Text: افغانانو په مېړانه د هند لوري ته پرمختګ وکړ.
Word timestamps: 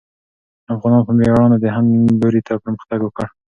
افغانانو 0.73 1.07
په 1.07 1.13
مېړانه 1.17 1.57
د 1.59 1.65
هند 1.75 1.89
لوري 2.21 2.41
ته 2.47 2.53
پرمختګ 2.63 2.99
وکړ. 3.03 3.27